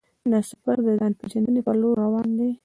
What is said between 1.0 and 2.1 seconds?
پېژندنې پر لور